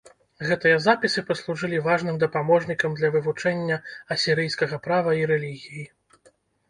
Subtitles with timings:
[0.49, 3.77] Гэтыя запісы паслужылі важным дапаможнікам для вывучэння
[4.17, 5.85] асірыйскага права і рэлігіі.